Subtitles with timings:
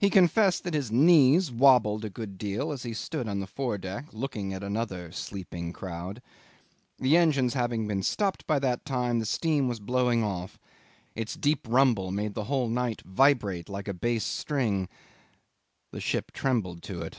[0.00, 4.06] 'He confessed that his knees wobbled a good deal as he stood on the foredeck
[4.12, 6.20] looking at another sleeping crowd.
[6.98, 10.58] The engines having been stopped by that time, the steam was blowing off.
[11.14, 14.88] Its deep rumble made the whole night vibrate like a bass string.
[15.92, 17.18] The ship trembled to it.